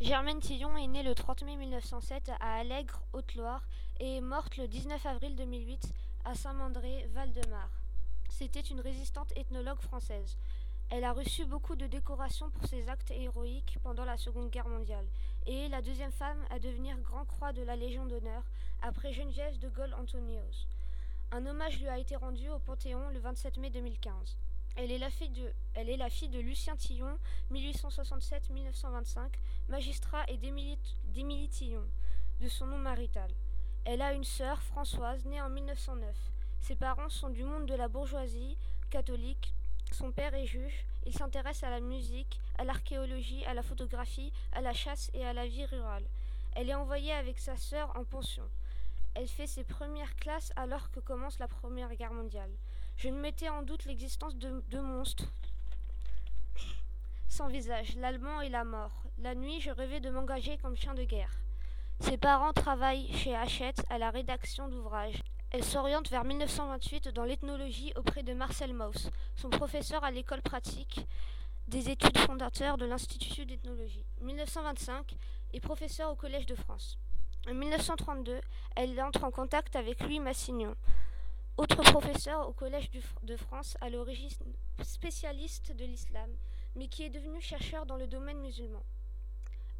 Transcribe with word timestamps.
Germaine 0.00 0.38
Tillon 0.38 0.76
est 0.76 0.86
née 0.86 1.02
le 1.02 1.12
30 1.12 1.42
mai 1.42 1.56
1907 1.56 2.30
à 2.38 2.58
Allègre, 2.58 3.02
Haute-Loire, 3.12 3.66
et 3.98 4.18
est 4.18 4.20
morte 4.20 4.56
le 4.56 4.68
19 4.68 5.04
avril 5.04 5.34
2008 5.34 5.92
à 6.24 6.36
Saint-Mandré, 6.36 7.08
Val-de-Marne. 7.14 7.68
C'était 8.30 8.60
une 8.60 8.80
résistante 8.80 9.32
ethnologue 9.36 9.80
française. 9.80 10.36
Elle 10.90 11.02
a 11.02 11.12
reçu 11.12 11.46
beaucoup 11.46 11.74
de 11.74 11.88
décorations 11.88 12.48
pour 12.48 12.68
ses 12.68 12.88
actes 12.88 13.10
héroïques 13.10 13.76
pendant 13.82 14.04
la 14.04 14.16
Seconde 14.16 14.50
Guerre 14.50 14.68
mondiale 14.68 15.04
et 15.46 15.64
est 15.64 15.68
la 15.68 15.82
deuxième 15.82 16.12
femme 16.12 16.44
à 16.48 16.60
devenir 16.60 16.96
Grand 17.00 17.24
Croix 17.24 17.52
de 17.52 17.62
la 17.62 17.74
Légion 17.74 18.06
d'honneur 18.06 18.44
après 18.82 19.12
Geneviève 19.12 19.58
de 19.58 19.68
Gaulle-Antonios. 19.68 20.68
Un 21.32 21.44
hommage 21.44 21.80
lui 21.80 21.88
a 21.88 21.98
été 21.98 22.14
rendu 22.14 22.48
au 22.50 22.60
Panthéon 22.60 23.08
le 23.10 23.18
27 23.18 23.56
mai 23.56 23.70
2015. 23.70 24.36
Elle 24.80 24.92
est, 24.92 24.98
la 24.98 25.10
fille 26.08 26.28
de, 26.28 26.38
Lucien 26.38 26.76
Tillon, 26.76 27.18
1867-1925, 27.50 29.28
magistrat, 29.68 30.24
et 30.28 30.36
d'Émilie 30.36 31.48
Tillon, 31.48 31.84
de 32.40 32.48
son 32.48 32.66
nom 32.66 32.78
marital. 32.78 33.28
Elle 33.84 34.00
a 34.00 34.12
une 34.12 34.22
sœur, 34.22 34.62
Françoise, 34.62 35.24
née 35.24 35.40
en 35.40 35.50
1909. 35.50 36.14
Ses 36.60 36.76
parents 36.76 37.08
sont 37.08 37.30
du 37.30 37.42
monde 37.42 37.66
de 37.66 37.74
la 37.74 37.88
bourgeoisie 37.88 38.56
catholique. 38.88 39.52
Son 39.90 40.12
père 40.12 40.34
est 40.34 40.46
juge. 40.46 40.86
Il 41.06 41.12
s'intéresse 41.12 41.64
à 41.64 41.70
la 41.70 41.80
musique, 41.80 42.38
à 42.56 42.62
l'archéologie, 42.62 43.44
à 43.46 43.54
la 43.54 43.64
photographie, 43.64 44.32
à 44.52 44.60
la 44.60 44.74
chasse 44.74 45.10
et 45.12 45.24
à 45.24 45.32
la 45.32 45.48
vie 45.48 45.64
rurale. 45.64 46.06
Elle 46.54 46.70
est 46.70 46.74
envoyée 46.74 47.12
avec 47.12 47.40
sa 47.40 47.56
sœur 47.56 47.90
en 47.96 48.04
pension. 48.04 48.48
Elle 49.14 49.28
fait 49.28 49.46
ses 49.46 49.64
premières 49.64 50.14
classes 50.16 50.52
alors 50.56 50.90
que 50.90 51.00
commence 51.00 51.38
la 51.38 51.48
Première 51.48 51.94
Guerre 51.94 52.12
mondiale. 52.12 52.50
Je 52.96 53.08
ne 53.08 53.20
mettais 53.20 53.48
en 53.48 53.62
doute 53.62 53.84
l'existence 53.84 54.36
de 54.36 54.62
deux 54.68 54.82
monstres 54.82 55.24
sans 57.28 57.48
visage, 57.48 57.94
l'allemand 57.96 58.40
et 58.40 58.48
la 58.48 58.64
mort. 58.64 59.04
La 59.18 59.34
nuit, 59.34 59.60
je 59.60 59.70
rêvais 59.70 60.00
de 60.00 60.10
m'engager 60.10 60.58
comme 60.58 60.76
chien 60.76 60.94
de 60.94 61.04
guerre. 61.04 61.30
Ses 62.00 62.16
parents 62.16 62.52
travaillent 62.52 63.12
chez 63.12 63.36
Hachette 63.36 63.84
à 63.90 63.98
la 63.98 64.10
rédaction 64.10 64.68
d'ouvrages. 64.68 65.22
Elle 65.50 65.64
s'oriente 65.64 66.10
vers 66.10 66.24
1928 66.24 67.08
dans 67.08 67.24
l'ethnologie 67.24 67.92
auprès 67.96 68.22
de 68.22 68.34
Marcel 68.34 68.74
Mauss, 68.74 69.10
son 69.36 69.50
professeur 69.50 70.04
à 70.04 70.10
l'école 70.10 70.42
pratique 70.42 71.06
des 71.68 71.90
études 71.90 72.18
fondateurs 72.18 72.76
de 72.76 72.86
l'Institut 72.86 73.46
d'ethnologie. 73.46 74.04
1925 74.20 75.14
est 75.52 75.60
professeur 75.60 76.10
au 76.10 76.16
Collège 76.16 76.46
de 76.46 76.54
France. 76.54 76.98
En 77.50 77.54
1932, 77.54 78.42
elle 78.76 79.00
entre 79.00 79.24
en 79.24 79.30
contact 79.30 79.74
avec 79.74 80.02
Louis 80.02 80.20
Massignon, 80.20 80.76
autre 81.56 81.82
professeur 81.82 82.46
au 82.46 82.52
Collège 82.52 82.90
de 83.22 83.36
France, 83.38 83.74
à 83.80 83.88
l'origine 83.88 84.28
spécialiste 84.82 85.72
de 85.72 85.86
l'islam, 85.86 86.30
mais 86.76 86.88
qui 86.88 87.04
est 87.04 87.08
devenu 87.08 87.40
chercheur 87.40 87.86
dans 87.86 87.96
le 87.96 88.06
domaine 88.06 88.38
musulman. 88.40 88.82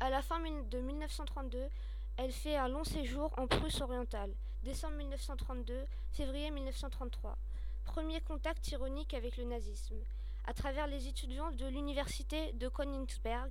À 0.00 0.08
la 0.08 0.22
fin 0.22 0.40
de 0.40 0.78
1932, 0.78 1.68
elle 2.16 2.32
fait 2.32 2.56
un 2.56 2.68
long 2.68 2.84
séjour 2.84 3.34
en 3.36 3.46
Prusse 3.46 3.82
orientale, 3.82 4.32
décembre 4.62 4.96
1932, 4.96 5.84
février 6.12 6.50
1933. 6.50 7.36
Premier 7.84 8.22
contact 8.22 8.66
ironique 8.68 9.12
avec 9.12 9.36
le 9.36 9.44
nazisme, 9.44 9.98
à 10.46 10.54
travers 10.54 10.86
les 10.86 11.06
étudiants 11.06 11.52
de 11.52 11.66
l'université 11.66 12.54
de 12.54 12.70
Königsberg, 12.70 13.50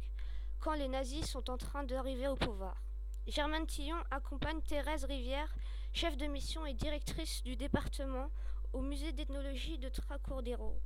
quand 0.60 0.74
les 0.74 0.88
nazis 0.88 1.30
sont 1.30 1.52
en 1.52 1.58
train 1.58 1.84
d'arriver 1.84 2.28
au 2.28 2.36
pouvoir. 2.36 2.87
Germaine 3.28 3.68
Tillon 3.68 3.98
accompagne 4.10 4.62
Thérèse 4.62 5.04
Rivière, 5.04 5.54
chef 5.92 6.16
de 6.16 6.28
mission 6.28 6.66
et 6.66 6.74
directrice 6.74 7.44
du 7.44 7.58
département 7.58 8.32
au 8.72 8.80
musée 8.80 9.12
d'ethnologie 9.12 9.78
de 9.78 9.90
Tracordero. 9.90 10.80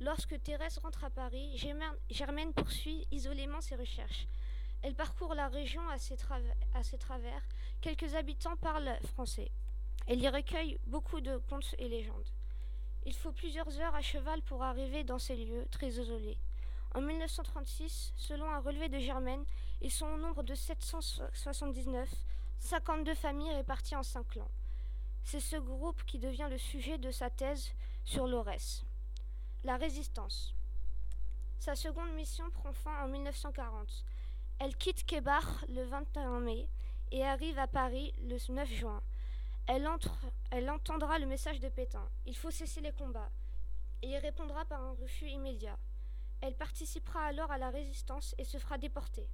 Lorsque 0.00 0.40
Thérèse 0.40 0.78
rentre 0.78 1.02
à 1.02 1.10
Paris, 1.10 1.56
Germaine 2.08 2.52
poursuit 2.54 3.08
isolément 3.10 3.60
ses 3.60 3.74
recherches. 3.74 4.28
Elle 4.82 4.94
parcourt 4.94 5.34
la 5.34 5.48
région 5.48 5.88
à 5.88 5.98
ses, 5.98 6.14
à 6.72 6.84
ses 6.84 6.98
travers. 6.98 7.42
Quelques 7.80 8.14
habitants 8.14 8.56
parlent 8.56 8.96
français. 9.06 9.50
Elle 10.06 10.22
y 10.22 10.28
recueille 10.28 10.78
beaucoup 10.86 11.20
de 11.20 11.38
contes 11.48 11.74
et 11.78 11.88
légendes. 11.88 12.28
Il 13.06 13.14
faut 13.14 13.32
plusieurs 13.32 13.80
heures 13.80 13.96
à 13.96 14.02
cheval 14.02 14.40
pour 14.42 14.62
arriver 14.62 15.02
dans 15.02 15.18
ces 15.18 15.34
lieux 15.34 15.66
très 15.72 15.88
isolés. 15.88 16.38
En 16.94 17.02
1936, 17.02 18.12
selon 18.16 18.50
un 18.50 18.60
relevé 18.60 18.88
de 18.88 18.98
Germaine, 18.98 19.44
ils 19.80 19.90
sont 19.90 20.06
au 20.06 20.16
nombre 20.16 20.42
de 20.42 20.54
779, 20.54 22.08
52 22.58 23.14
familles 23.14 23.54
réparties 23.54 23.96
en 23.96 24.02
cinq 24.02 24.26
clans. 24.28 24.50
C'est 25.22 25.40
ce 25.40 25.56
groupe 25.56 26.02
qui 26.04 26.18
devient 26.18 26.48
le 26.50 26.58
sujet 26.58 26.98
de 26.98 27.10
sa 27.10 27.28
thèse 27.30 27.70
sur 28.04 28.26
l'Aurès. 28.26 28.84
La 29.64 29.76
résistance. 29.76 30.54
Sa 31.58 31.74
seconde 31.74 32.12
mission 32.14 32.50
prend 32.50 32.72
fin 32.72 33.04
en 33.04 33.08
1940. 33.08 34.04
Elle 34.60 34.76
quitte 34.76 35.04
Kébar 35.04 35.64
le 35.68 35.84
21 35.84 36.40
mai 36.40 36.68
et 37.12 37.24
arrive 37.24 37.58
à 37.58 37.66
Paris 37.66 38.14
le 38.22 38.38
9 38.52 38.68
juin. 38.72 39.02
Elle 39.66 40.70
entendra 40.70 41.18
le 41.18 41.26
message 41.26 41.60
de 41.60 41.68
Pétain. 41.68 42.08
Il 42.24 42.36
faut 42.36 42.50
cesser 42.50 42.80
les 42.80 42.92
combats. 42.92 43.30
Et 44.00 44.08
y 44.08 44.18
répondra 44.18 44.64
par 44.64 44.80
un 44.82 44.92
refus 44.92 45.28
immédiat. 45.28 45.78
Elle 46.40 46.54
participera 46.54 47.24
alors 47.24 47.50
à 47.50 47.58
la 47.58 47.70
résistance 47.70 48.34
et 48.38 48.44
se 48.44 48.58
fera 48.58 48.78
déporter. 48.78 49.28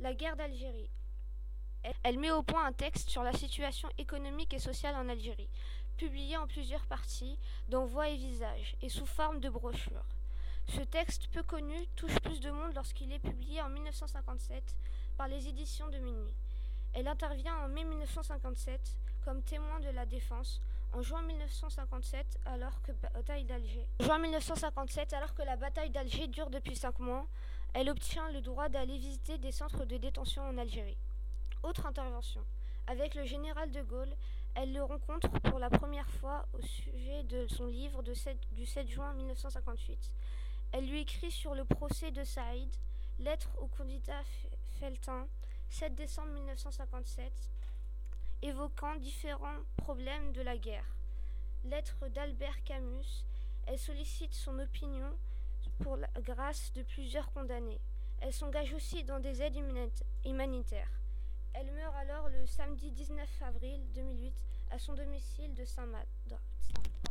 La 0.00 0.14
guerre 0.14 0.36
d'Algérie. 0.36 0.90
Elle 2.02 2.18
met 2.18 2.30
au 2.30 2.42
point 2.42 2.64
un 2.64 2.72
texte 2.72 3.10
sur 3.10 3.22
la 3.22 3.32
situation 3.32 3.88
économique 3.98 4.54
et 4.54 4.58
sociale 4.58 4.96
en 4.96 5.08
Algérie, 5.08 5.50
publié 5.96 6.36
en 6.36 6.46
plusieurs 6.46 6.86
parties, 6.86 7.38
dans 7.68 7.84
Voix 7.84 8.08
et 8.08 8.16
Visage, 8.16 8.76
et 8.82 8.88
sous 8.88 9.06
forme 9.06 9.40
de 9.40 9.48
brochure. 9.48 10.04
Ce 10.68 10.80
texte 10.80 11.28
peu 11.28 11.42
connu 11.42 11.86
touche 11.94 12.18
plus 12.20 12.40
de 12.40 12.50
monde 12.50 12.74
lorsqu'il 12.74 13.12
est 13.12 13.20
publié 13.20 13.62
en 13.62 13.68
1957 13.68 14.76
par 15.16 15.28
les 15.28 15.46
éditions 15.46 15.88
de 15.88 15.98
Minuit. 15.98 16.34
Elle 16.92 17.08
intervient 17.08 17.56
en 17.58 17.68
mai 17.68 17.84
1957 17.84 18.80
comme 19.24 19.42
témoin 19.42 19.80
de 19.80 19.90
la 19.90 20.06
défense 20.06 20.60
en 20.96 21.02
juin 21.02 21.20
1957, 21.20 22.38
alors 22.46 22.80
que, 22.80 22.90
bataille 22.92 23.44
d'Alger. 23.44 23.86
juin 24.00 24.18
1957, 24.18 25.12
alors 25.12 25.34
que 25.34 25.42
la 25.42 25.56
bataille 25.56 25.90
d'Alger 25.90 26.26
dure 26.26 26.48
depuis 26.48 26.74
cinq 26.74 26.98
mois, 27.00 27.26
elle 27.74 27.90
obtient 27.90 28.30
le 28.30 28.40
droit 28.40 28.70
d'aller 28.70 28.96
visiter 28.96 29.36
des 29.36 29.52
centres 29.52 29.84
de 29.84 29.98
détention 29.98 30.42
en 30.42 30.56
Algérie. 30.56 30.96
Autre 31.62 31.84
intervention. 31.84 32.40
Avec 32.86 33.14
le 33.14 33.26
général 33.26 33.70
de 33.72 33.82
Gaulle, 33.82 34.16
elle 34.54 34.72
le 34.72 34.82
rencontre 34.82 35.28
pour 35.40 35.58
la 35.58 35.68
première 35.68 36.08
fois 36.08 36.48
au 36.54 36.62
sujet 36.62 37.24
de 37.24 37.46
son 37.46 37.66
livre 37.66 38.02
du 38.02 38.64
7 38.64 38.88
juin 38.88 39.12
1958. 39.12 39.98
Elle 40.72 40.88
lui 40.88 41.00
écrit 41.00 41.30
sur 41.30 41.54
le 41.54 41.66
procès 41.66 42.10
de 42.10 42.24
Saïd, 42.24 42.74
lettre 43.18 43.50
au 43.60 43.66
candidat 43.66 44.22
Feltin, 44.80 45.28
7 45.68 45.94
décembre 45.94 46.32
1957, 46.32 47.32
évoquant 48.42 48.96
différents 48.96 49.62
problèmes 49.76 50.32
de 50.32 50.42
la 50.42 50.56
guerre. 50.56 50.86
Lettre 51.64 52.08
d'Albert 52.08 52.62
Camus, 52.64 53.24
elle 53.66 53.78
sollicite 53.78 54.34
son 54.34 54.58
opinion 54.58 55.10
pour 55.80 55.96
la 55.96 56.08
grâce 56.20 56.72
de 56.74 56.82
plusieurs 56.82 57.30
condamnés. 57.32 57.80
Elle 58.20 58.32
s'engage 58.32 58.72
aussi 58.72 59.04
dans 59.04 59.20
des 59.20 59.42
aides 59.42 59.60
humanitaires. 60.24 61.00
Elle 61.54 61.72
meurt 61.72 61.94
alors 61.96 62.28
le 62.28 62.46
samedi 62.46 62.92
19 62.92 63.28
avril 63.42 63.80
2008 63.94 64.34
à 64.70 64.78
son 64.78 64.94
domicile 64.94 65.54
de 65.54 65.64
Saint-Mad. 65.64 66.06